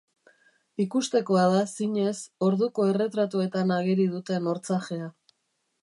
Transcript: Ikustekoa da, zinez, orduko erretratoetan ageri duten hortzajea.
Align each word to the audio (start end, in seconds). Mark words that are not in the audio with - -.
Ikustekoa 0.83 1.43
da, 1.55 1.59
zinez, 1.75 2.15
orduko 2.49 2.89
erretratoetan 2.95 3.75
ageri 3.79 4.09
duten 4.15 4.53
hortzajea. 4.55 5.11